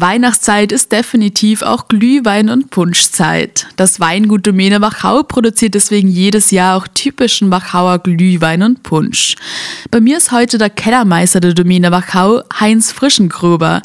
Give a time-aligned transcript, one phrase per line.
[0.00, 3.66] Weihnachtszeit ist definitiv auch Glühwein- und Punschzeit.
[3.76, 9.34] Das Weingut Domäne Wachau produziert deswegen jedes Jahr auch typischen Wachauer Glühwein und Punsch.
[9.90, 13.82] Bei mir ist heute der Kellermeister der Domäne Wachau, Heinz Frischengruber.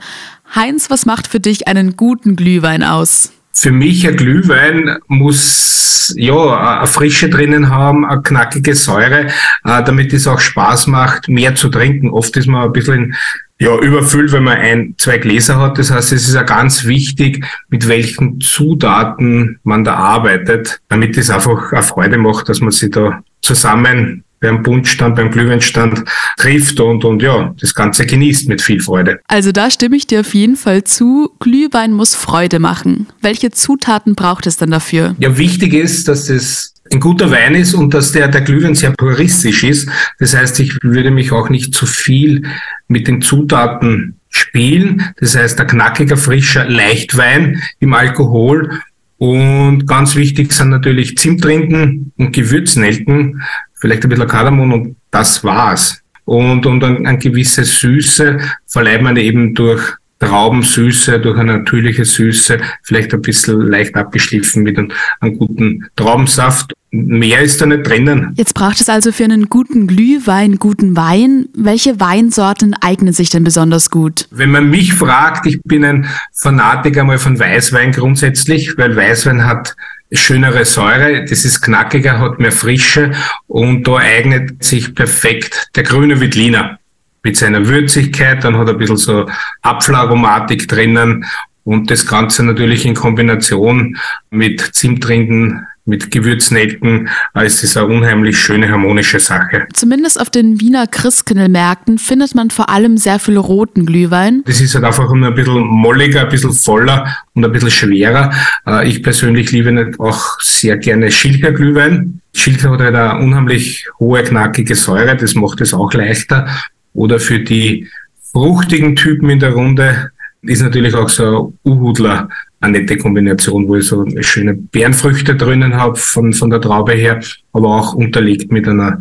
[0.54, 3.32] Heinz, was macht für dich einen guten Glühwein aus?
[3.56, 10.14] Für mich ein Glühwein muss ja eine Frische drinnen haben, eine knackige Säure, äh, damit
[10.14, 12.10] es auch Spaß macht, mehr zu trinken.
[12.10, 13.16] Oft ist man ein bisschen
[13.64, 15.78] ja, überfüllt, wenn man ein, zwei Gläser hat.
[15.80, 21.30] Das heißt, es ist ja ganz wichtig, mit welchen Zutaten man da arbeitet, damit es
[21.30, 26.04] einfach eine Freude macht, dass man sich da zusammen beim Bundstand, beim Glühweinstand
[26.38, 29.22] trifft und, und ja, das Ganze genießt mit viel Freude.
[29.28, 31.32] Also da stimme ich dir auf jeden Fall zu.
[31.40, 33.08] Glühwein muss Freude machen.
[33.22, 35.16] Welche Zutaten braucht es dann dafür?
[35.20, 38.92] Ja, wichtig ist, dass es ein guter Wein ist und dass der, der Glühwein sehr
[38.92, 39.90] puristisch ist.
[40.20, 42.44] Das heißt, ich würde mich auch nicht zu viel
[42.88, 45.04] mit den Zutaten spielen.
[45.20, 48.80] Das heißt, ein knackiger, frischer Leichtwein im Alkohol
[49.18, 53.42] und ganz wichtig sind natürlich Zimtrinken und Gewürznelken
[53.76, 56.02] vielleicht ein bisschen Kardamom und das war's.
[56.26, 59.82] Und, und eine, eine gewisse Süße verleiht man eben durch
[60.20, 66.74] Traubensüße, durch eine natürliche Süße, vielleicht ein bisschen leicht abgeschliffen mit einem, einem guten Traubensaft.
[66.96, 68.34] Mehr ist da nicht drinnen.
[68.36, 71.50] Jetzt braucht es also für einen guten Glühwein guten Wein.
[71.56, 74.28] Welche Weinsorten eignen sich denn besonders gut?
[74.30, 79.76] Wenn man mich fragt, ich bin ein Fanatiker mal von Weißwein grundsätzlich, weil Weißwein hat
[80.12, 83.14] schönere Säure, das ist knackiger, hat mehr Frische
[83.48, 86.78] und da eignet sich perfekt der grüne Wittliner
[87.24, 89.28] mit seiner Würzigkeit, dann hat er ein bisschen so
[89.64, 91.26] Apfelaromatik drinnen
[91.64, 93.98] und das Ganze natürlich in Kombination
[94.30, 97.10] mit Zimtrinden, mit Gewürznelken
[97.44, 99.68] ist es eine unheimlich schöne harmonische Sache.
[99.74, 104.44] Zumindest auf den Wiener Christkindlmärkten findet man vor allem sehr viel roten Glühwein.
[104.46, 108.32] Das ist halt einfach ein bisschen molliger, ein bisschen voller und ein bisschen schwerer.
[108.66, 112.22] Äh, ich persönlich liebe auch sehr gerne Schilker Glühwein.
[112.34, 116.48] Schilker hat halt eine unheimlich hohe, knackige Säure, das macht es auch leichter.
[116.94, 117.88] Oder für die
[118.32, 122.30] fruchtigen Typen in der Runde ist natürlich auch so ein Uhudler
[122.64, 127.20] eine nette Kombination, wo ich so schöne Beerenfrüchte drinnen habe von, von der Traube her,
[127.52, 129.00] aber auch unterlegt mit einer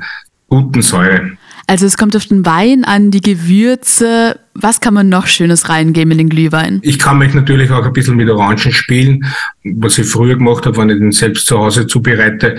[0.49, 1.33] guten Säure.
[1.69, 4.39] Also es kommt auf den Wein an, die Gewürze.
[4.55, 6.81] Was kann man noch Schönes reingeben in den Glühwein?
[6.83, 9.25] Ich kann mich natürlich auch ein bisschen mit Orangen spielen.
[9.65, 12.57] Was ich früher gemacht habe, wenn ich den selbst zu Hause zubereite,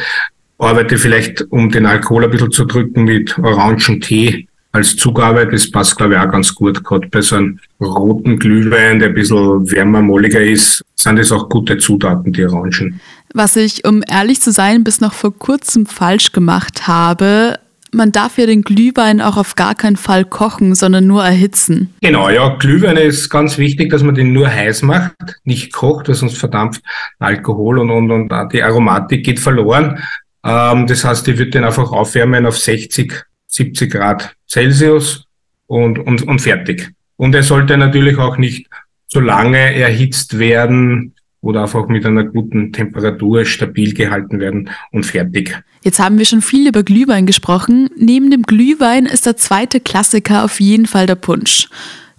[0.57, 5.47] arbeite vielleicht, um den Alkohol ein bisschen zu drücken, mit Orangentee als Zugabe.
[5.47, 6.81] Das passt, glaube ich, auch ganz gut.
[6.83, 11.49] Gerade bei so einem roten Glühwein, der ein bisschen wärmer, molliger ist, sind das auch
[11.49, 12.99] gute Zutaten, die Orangen.
[13.33, 17.59] Was ich, um ehrlich zu sein, bis noch vor kurzem falsch gemacht habe,
[17.91, 21.93] man darf ja den Glühwein auch auf gar keinen Fall kochen, sondern nur erhitzen.
[22.01, 26.15] Genau, ja, Glühwein ist ganz wichtig, dass man den nur heiß macht, nicht kocht, weil
[26.15, 26.81] sonst verdampft
[27.19, 29.99] Alkohol und, und, und die Aromatik geht verloren.
[30.43, 33.13] Ähm, das heißt, ich würde den einfach aufwärmen auf 60
[33.53, 35.25] 70 Grad Celsius
[35.67, 36.91] und, und, und fertig.
[37.17, 38.67] Und er sollte natürlich auch nicht
[39.07, 45.61] so lange erhitzt werden oder einfach mit einer guten Temperatur stabil gehalten werden und fertig.
[45.83, 47.89] Jetzt haben wir schon viel über Glühwein gesprochen.
[47.97, 51.67] Neben dem Glühwein ist der zweite Klassiker auf jeden Fall der Punsch.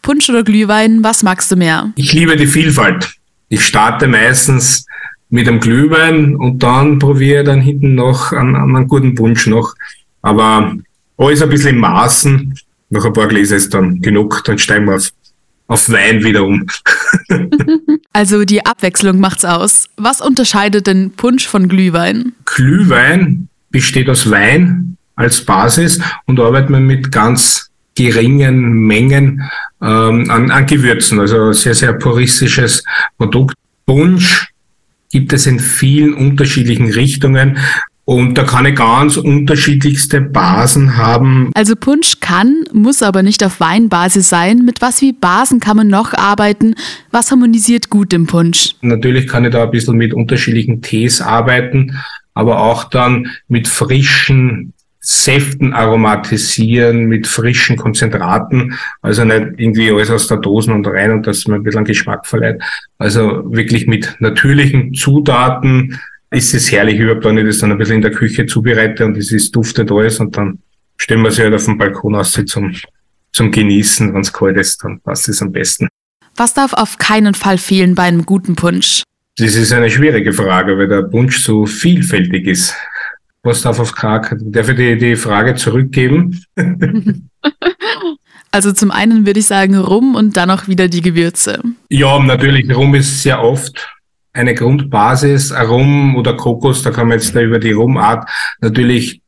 [0.02, 1.90] Punsch oder Glühwein, was magst du mehr?
[1.96, 3.14] Ich liebe die Vielfalt.
[3.48, 4.84] Ich starte meistens
[5.30, 9.74] mit einem Glühwein und dann probiere dann hinten noch einen, einen guten Punsch noch.
[10.20, 10.76] Aber
[11.16, 12.54] alles ein bisschen im Maßen.
[12.90, 15.10] Nach ein paar Gläser ist dann genug, dann steigen wir auf,
[15.66, 16.66] auf Wein wieder um.
[18.12, 19.88] also die Abwechslung macht's aus.
[19.96, 22.32] Was unterscheidet denn Punsch von Glühwein?
[22.44, 29.42] Glühwein besteht aus Wein als Basis und arbeitet man mit ganz geringen Mengen
[29.80, 31.20] ähm, an, an Gewürzen.
[31.20, 32.84] Also sehr, sehr puristisches
[33.16, 33.54] Produkt.
[33.86, 34.48] Punsch
[35.10, 37.58] gibt es in vielen unterschiedlichen Richtungen.
[38.06, 41.50] Und da kann ich ganz unterschiedlichste Basen haben.
[41.54, 44.64] Also Punsch kann, muss aber nicht auf Weinbasis sein.
[44.64, 46.74] Mit was wie Basen kann man noch arbeiten?
[47.10, 48.74] Was harmonisiert gut im Punsch?
[48.82, 51.98] Natürlich kann ich da ein bisschen mit unterschiedlichen Tees arbeiten,
[52.34, 58.74] aber auch dann mit frischen Säften aromatisieren, mit frischen Konzentraten.
[59.02, 62.26] Also nicht irgendwie alles aus der Dosen und rein und das mir ein bisschen Geschmack
[62.26, 62.62] verleiht.
[62.98, 66.00] Also wirklich mit natürlichen Zutaten,
[66.34, 69.16] ist es herrlich überhaupt, wenn ich das dann ein bisschen in der Küche zubereite und
[69.16, 70.58] es ist duftet alles und dann
[70.96, 72.74] stellen wir sie halt auf dem Balkon aus zum,
[73.32, 75.88] zum Genießen, wenn es kalt ist, dann passt es am besten.
[76.36, 79.02] Was darf auf keinen Fall fehlen bei einem guten Punsch?
[79.36, 82.74] Das ist eine schwierige Frage, weil der Punsch so vielfältig ist.
[83.42, 86.44] Was darf auf keinen Darf ich die, die Frage zurückgeben?
[88.54, 91.60] Also zum einen würde ich sagen Rum und dann auch wieder die Gewürze.
[91.90, 92.72] Ja, natürlich.
[92.72, 93.92] Rum ist sehr oft
[94.34, 95.52] eine Grundbasis.
[95.52, 98.28] Rum oder Kokos, da kann man jetzt über die Rumart
[98.60, 99.22] natürlich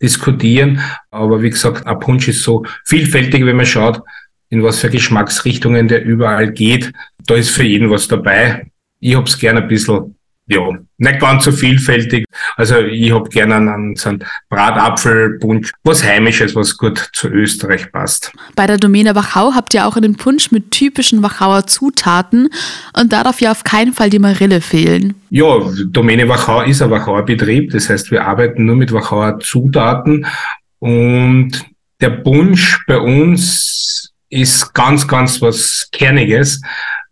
[0.00, 0.80] diskutieren.
[1.10, 4.00] Aber wie gesagt, ein Punsch ist so vielfältig, wenn man schaut,
[4.48, 6.92] in was für Geschmacksrichtungen der überall geht.
[7.26, 8.70] Da ist für jeden was dabei.
[9.00, 10.60] Ich hab's gerne ein bisschen ja,
[10.98, 12.26] nicht ganz so vielfältig.
[12.56, 18.32] Also ich hab gerne einen, so einen Bratapfelpunsch, was Heimisches, was gut zu Österreich passt.
[18.54, 22.48] Bei der Domäne Wachau habt ihr auch einen Punsch mit typischen Wachauer Zutaten
[22.98, 25.14] und da darf ja auf keinen Fall die Marille fehlen.
[25.30, 25.46] Ja,
[25.86, 30.26] Domäne Wachau ist ein Wachauer Betrieb, das heißt, wir arbeiten nur mit Wachauer Zutaten
[30.78, 31.52] und
[32.00, 36.60] der Punsch bei uns ist ganz, ganz was Kerniges.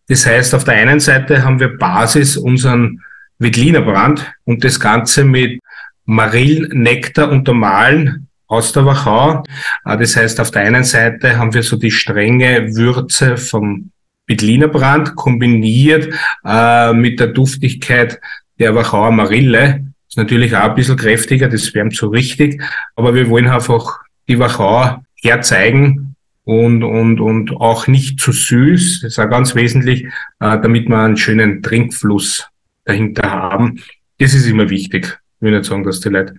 [0.09, 3.01] Das heißt, auf der einen Seite haben wir Basis unseren
[3.43, 5.61] Veltlinerbrand und das Ganze mit
[6.05, 9.43] Marillennektar untermalen aus der Wachau.
[9.85, 13.91] Äh, das heißt, auf der einen Seite haben wir so die strenge Würze vom
[14.27, 18.21] Veltlinerbrand kombiniert äh, mit der Duftigkeit
[18.59, 19.87] der Wachauer Marille.
[20.09, 22.63] Ist natürlich auch ein bisschen kräftiger, das wärmt so richtig,
[22.97, 29.01] aber wir wollen einfach die Wachau herzeigen und, und, und auch nicht zu süß.
[29.03, 30.05] Das ist auch ganz wesentlich,
[30.41, 32.52] äh, damit man einen schönen Trinkfluss
[32.85, 33.81] dahinter haben.
[34.19, 35.19] Das ist immer wichtig.
[35.37, 36.35] Ich will nicht sagen, dass die Leute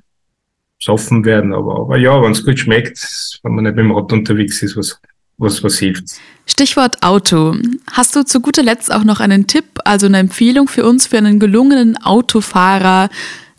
[0.79, 4.15] soffen werden, aber, aber ja, wenn es gut schmeckt, wenn man nicht mit dem Auto
[4.15, 4.99] unterwegs ist, was,
[5.37, 6.05] was, was hilft.
[6.45, 7.55] Stichwort Auto.
[7.91, 11.17] Hast du zu guter Letzt auch noch einen Tipp, also eine Empfehlung für uns, für
[11.17, 13.09] einen gelungenen Autofahrer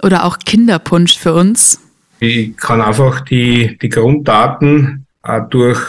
[0.02, 1.80] oder auch Kinderpunsch für uns?
[2.20, 5.80] Ich kann einfach die, die Grunddaten äh, durch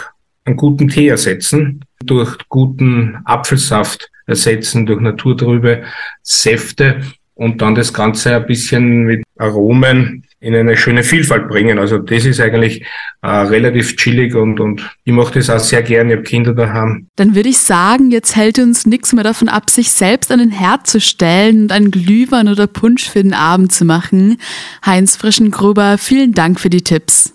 [0.45, 5.83] einen guten Tee ersetzen, durch guten Apfelsaft ersetzen durch naturtrübe
[6.21, 7.01] Säfte
[7.35, 11.79] und dann das Ganze ein bisschen mit Aromen in eine schöne Vielfalt bringen.
[11.79, 12.85] Also das ist eigentlich
[13.21, 16.11] äh, relativ chillig und, und ich mache das auch sehr gerne.
[16.11, 17.07] Ich habe Kinder daheim.
[17.17, 20.51] Dann würde ich sagen, jetzt hält uns nichts mehr davon ab, sich selbst an den
[20.51, 24.37] Herd zu stellen und einen Glühwein oder Punsch für den Abend zu machen.
[24.85, 27.34] Heinz Frischengruber, vielen Dank für die Tipps.